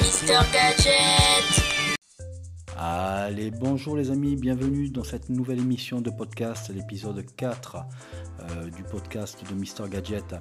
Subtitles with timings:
[0.00, 1.62] Mister Gadget.
[2.78, 7.76] Allez, bonjour les amis, bienvenue dans cette nouvelle émission de podcast, l'épisode 4
[8.40, 10.34] euh, du podcast de Mister Gadget.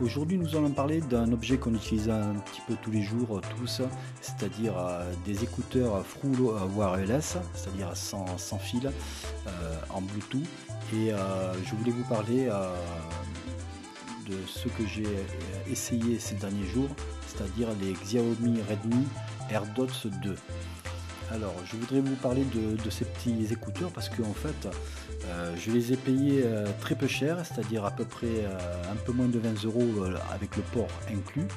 [0.00, 3.82] Aujourd'hui, nous allons parler d'un objet qu'on utilise un petit peu tous les jours, tous,
[4.20, 8.88] c'est-à-dire euh, des écouteurs Frulo wireless, c'est-à-dire sans, fil,
[9.46, 9.50] euh,
[9.90, 10.42] en Bluetooth.
[10.92, 11.10] Et
[11.64, 12.48] je voulais vous parler
[14.26, 15.06] de ce que j'ai
[15.70, 16.90] essayé ces derniers jours,
[17.26, 19.06] c'est-à-dire les Xiaomi Redmi
[19.50, 20.34] AirDots 2.
[21.32, 24.68] Alors, je voudrais vous parler de, ces petits écouteurs parce qu'en en fait,
[25.26, 28.94] euh, je les ai payés euh, très peu cher, c'est-à-dire à peu près euh, un
[28.94, 31.48] peu moins de 20 euros avec le port inclus.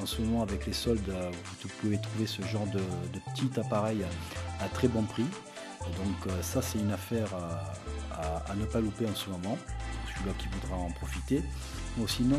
[0.00, 1.12] En ce moment, avec les soldes,
[1.62, 2.80] vous pouvez trouver ce genre de,
[3.34, 4.02] petit appareil
[4.60, 5.26] à très bon prix.
[5.80, 7.28] Donc, ça, c'est une affaire
[8.12, 9.58] à, ne pas louper en ce moment,
[10.38, 11.42] qui voudra en profiter.
[11.98, 12.38] Ou sinon,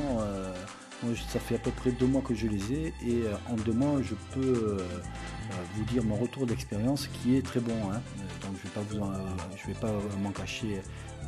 [1.30, 4.02] ça fait à peu près deux mois que je les ai et en deux mois,
[4.02, 4.78] je peux
[5.76, 7.92] vous dire mon retour d'expérience qui est très bon.
[7.92, 8.02] Hein.
[8.42, 10.82] Donc je ne vais pas, m'en cacher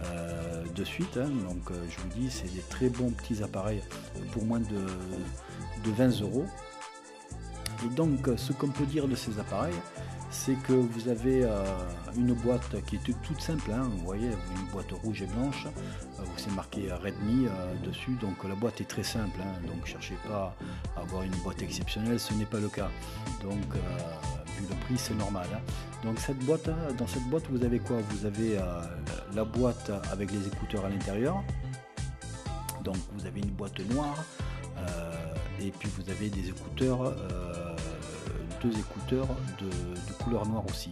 [0.03, 1.17] euh, de suite.
[1.17, 1.29] Hein.
[1.47, 3.81] Donc euh, je vous dis, c'est des très bons petits appareils
[4.31, 4.85] pour moins de,
[5.83, 6.45] de 20 euros.
[7.85, 9.73] Et donc ce qu'on peut dire de ces appareils,
[10.31, 11.63] c'est que vous avez euh,
[12.15, 13.83] une boîte qui est toute simple, hein.
[13.83, 18.55] vous voyez, une boîte rouge et blanche, euh, c'est marqué Redmi euh, dessus, donc la
[18.55, 19.67] boîte est très simple, hein.
[19.67, 20.55] donc cherchez pas
[20.95, 22.89] à avoir une boîte exceptionnelle, ce n'est pas le cas.
[23.43, 23.75] Donc
[24.57, 25.47] vu le prix c'est normal.
[25.53, 25.59] Hein.
[26.03, 27.97] Donc cette boîte, dans cette boîte vous avez quoi?
[28.09, 28.57] Vous avez
[29.35, 31.43] la boîte avec les écouteurs à l'intérieur,
[32.83, 34.23] donc vous avez une boîte noire,
[35.59, 37.13] et puis vous avez des écouteurs
[38.61, 39.27] deux écouteurs
[39.59, 40.91] de, couleur noire aussi.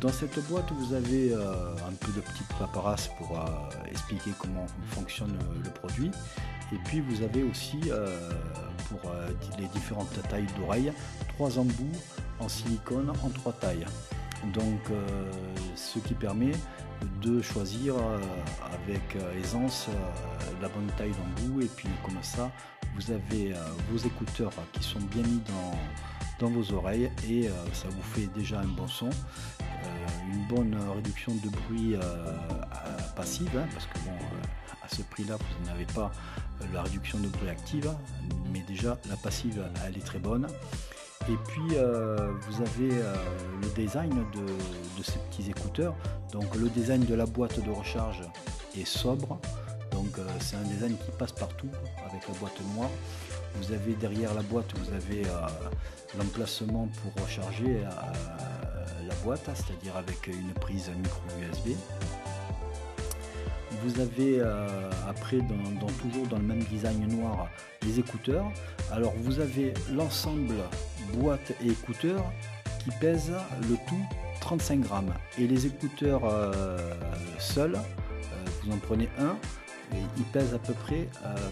[0.00, 3.44] Dans cette boîte, vous avez euh, un peu de petites paperasse pour euh,
[3.90, 6.10] expliquer comment fonctionne le produit.
[6.72, 8.18] Et puis vous avez aussi euh,
[8.88, 9.12] pour
[9.58, 10.92] les différentes tailles d'oreilles,
[11.28, 11.98] trois embouts
[12.40, 13.86] en silicone en trois tailles.
[14.52, 14.80] Donc
[15.74, 16.52] ce qui permet
[17.22, 17.94] de choisir
[18.62, 19.88] avec aisance
[20.60, 22.50] la bonne taille d'embout et puis comme ça
[22.94, 23.54] vous avez
[23.90, 25.78] vos écouteurs qui sont bien mis dans,
[26.38, 30.76] dans vos oreilles et euh, ça vous fait déjà un bon son, euh, une bonne
[30.94, 32.00] réduction de bruit euh,
[33.16, 34.16] passive, hein, parce que bon,
[34.82, 36.10] à ce prix-là, vous n'avez pas
[36.72, 37.90] la réduction de bruit active,
[38.52, 40.46] mais déjà la passive, elle est très bonne.
[41.28, 42.90] Et puis vous avez
[43.62, 45.94] le design de, ces petits écouteurs.
[46.32, 48.22] Donc le design de la boîte de recharge
[48.76, 49.38] est sobre.
[50.16, 51.68] Donc c'est un design qui passe partout
[52.08, 52.90] avec la boîte noire.
[53.56, 55.22] Vous avez derrière la boîte, vous avez
[56.18, 61.76] l'emplacement pour recharger euh, la boîte, c'est-à-dire avec une prise micro USB.
[63.82, 67.48] Vous avez euh, après, dans, toujours dans le même design noir,
[67.82, 68.50] les écouteurs.
[68.92, 70.54] Alors vous avez l'ensemble
[71.14, 72.24] boîte et écouteurs
[72.82, 73.32] qui pèsent
[73.68, 74.04] le tout
[74.40, 75.14] 35 grammes.
[75.38, 76.76] Et les écouteurs euh,
[77.38, 77.78] seuls,
[78.62, 79.36] vous en prenez un,
[79.92, 81.08] il pèse à peu près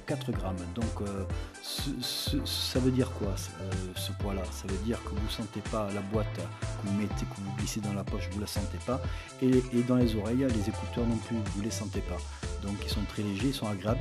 [0.07, 0.57] 4 euh, grammes.
[0.75, 1.25] Donc euh,
[1.63, 4.43] ça veut dire quoi euh, ce poids-là?
[4.51, 7.57] Ça veut dire que vous ne sentez pas la boîte que vous mettez, que vous
[7.59, 9.01] glissez dans la poche, vous ne la sentez pas.
[9.41, 12.19] Et, et, dans les oreilles, les écouteurs non plus, vous ne les sentez pas.
[12.63, 14.01] Donc ils sont très légers, ils sont agréables.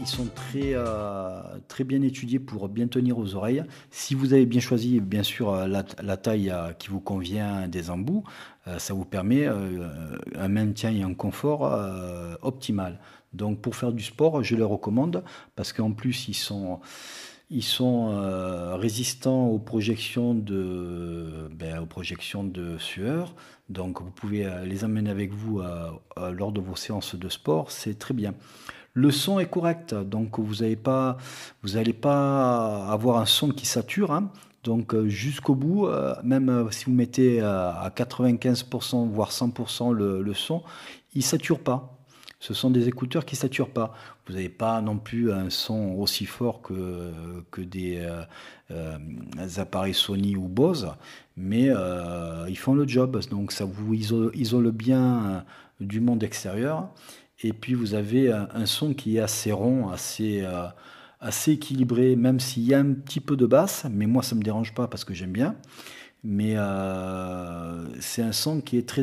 [0.00, 3.64] Ils, sont très, euh, très bien étudiés pour bien tenir aux oreilles.
[3.90, 7.90] Si vous avez bien choisi, bien sûr, euh, la, taille euh, qui vous convient des
[7.90, 8.24] embouts,
[8.78, 11.62] ça vous permet un maintien et un confort
[12.42, 13.00] optimal.
[13.32, 15.24] Donc pour faire du sport, je les recommande
[15.56, 16.78] parce qu'en plus ils sont
[17.52, 18.08] ils sont
[18.76, 23.34] résistants aux projections de, ben, aux projections de sueur.
[23.68, 25.62] Donc vous pouvez les emmener avec vous
[26.16, 27.70] lors de vos séances de sport.
[27.70, 28.34] C'est très bien.
[28.94, 31.16] Le son est correct, donc vous n'allez pas,
[32.00, 34.12] pas avoir un son qui sature.
[34.12, 34.30] Hein.
[34.64, 40.34] Donc euh, jusqu'au bout, euh, même euh, si vous mettez à 95% voire 100% le,
[40.34, 40.62] son,
[41.14, 41.98] il ne sature pas.
[42.42, 43.94] Ce sont des écouteurs qui ne saturent pas.
[44.26, 47.12] Vous n'avez pas non plus un son aussi fort que,
[47.52, 48.04] que des,
[49.58, 50.90] appareils Sony ou Bose,
[51.36, 51.68] mais
[52.48, 53.20] ils font le job.
[53.30, 55.44] Donc ça vous isole bien
[55.78, 56.88] du monde extérieur.
[57.44, 60.66] Et puis vous avez un, son qui est assez rond, assez, euh,
[61.20, 64.40] assez équilibré, même s'il y a un petit peu de basse, mais moi ça ne
[64.40, 65.56] me dérange pas parce que j'aime bien.
[66.24, 69.02] Mais euh, c'est un son qui est très,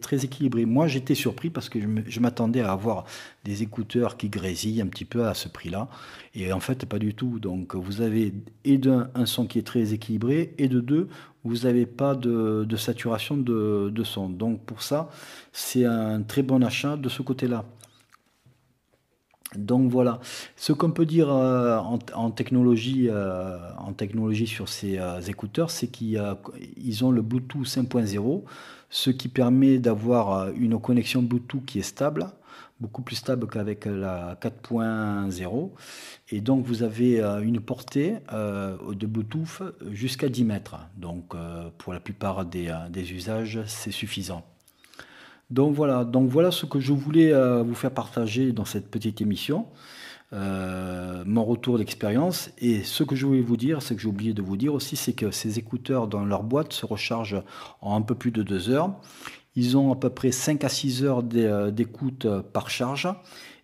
[0.00, 0.64] très équilibré.
[0.64, 3.04] Moi j'étais surpris parce que je m'attendais à avoir
[3.44, 5.88] des écouteurs qui grésillent un petit peu à ce prix-là.
[6.34, 7.38] Et en fait pas du tout.
[7.38, 8.32] Donc vous avez
[8.64, 11.08] et d'un un son qui est très équilibré et de deux
[11.44, 14.28] vous n'avez pas de, saturation de, son.
[14.28, 15.10] Donc pour ça,
[15.52, 17.64] c'est un très bon achat de ce côté-là.
[19.56, 20.20] Donc voilà,
[20.56, 25.88] ce qu'on peut dire euh, en, technologie, euh, en technologie sur ces euh, écouteurs, c'est
[25.88, 28.42] qu'ils ont le Bluetooth 5.0,
[28.90, 32.26] ce qui permet d'avoir une connexion Bluetooth qui est stable,
[32.78, 35.70] beaucoup plus stable qu'avec la 4.0.
[36.30, 39.62] Et donc vous avez une portée de Bluetooth
[39.92, 40.76] jusqu'à 10 mètres.
[40.96, 41.34] Donc
[41.78, 44.42] pour la plupart des usages, c'est suffisant.
[45.50, 49.20] Donc voilà, donc voilà ce que je voulais euh, vous faire partager dans cette petite
[49.22, 49.66] émission.
[50.34, 52.50] Euh, mon retour d'expérience.
[52.58, 54.94] Et ce que je voulais vous dire, c'est que j'ai oublié de vous dire aussi,
[54.94, 57.42] c'est que ces écouteurs dans leur boîte se rechargent
[57.80, 58.94] en un peu plus de deux heures.
[59.56, 63.08] Ils ont à peu près 5 à 6 heures euh, d'écoute par charge.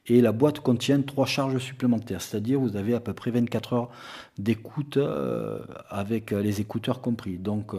[0.06, 3.90] Et la boîte contient trois charges supplémentaires, c'est-à-dire vous avez à peu près 24 heures
[4.36, 4.98] d'écoute
[5.88, 7.38] avec les écouteurs compris.
[7.38, 7.74] Donc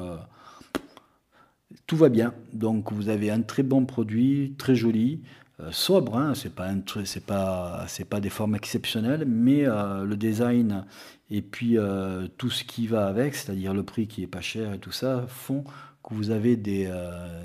[1.87, 2.33] tout va bien.
[2.53, 5.21] Donc vous avez un très bon produit, très joli,
[5.61, 6.17] euh, sobre.
[6.17, 10.85] Hein, c'est pas des formes exceptionnelles, mais euh, le design
[11.29, 14.73] et puis euh, tout ce qui va avec, c'est-à-dire le prix qui est pas cher
[14.73, 15.63] et tout ça, font
[16.03, 16.87] que vous avez des,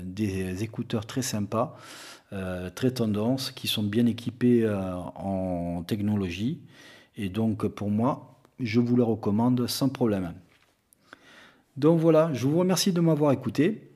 [0.03, 1.75] des écouteurs très sympas,
[2.75, 4.69] très tendance, qui sont bien équipés
[5.15, 6.61] en technologie.
[7.17, 10.33] Et donc pour moi, je vous le recommande sans problème.
[11.75, 13.90] Donc voilà, je vous remercie de m'avoir écouté.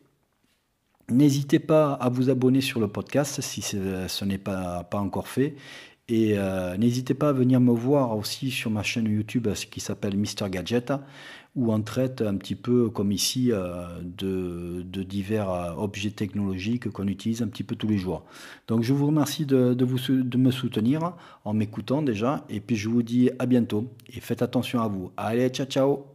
[1.10, 5.56] N'hésitez pas à vous abonner sur le podcast si ce n'est pas, encore fait.
[6.08, 10.16] Et euh, n'hésitez pas à venir me voir aussi sur ma chaîne YouTube qui s'appelle
[10.18, 10.94] Mister Gadget,
[11.56, 17.08] où on traite un petit peu comme ici euh, de, divers euh, objets technologiques qu'on
[17.08, 18.24] utilise un petit peu tous les jours.
[18.68, 21.14] Donc je vous remercie de me soutenir
[21.44, 22.46] en m'écoutant déjà.
[22.50, 25.12] Et puis je vous dis à bientôt et faites attention à vous.
[25.18, 26.15] Allez, ciao ciao